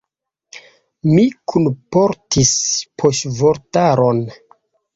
Mi 1.09 1.25
kunportis 1.51 2.55
poŝvortaron. 3.03 4.27